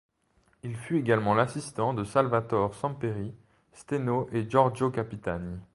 [0.63, 3.35] Il fut également l'assistant de Salvatore Samperi,
[3.71, 5.59] Steno et Giorgio Capitani.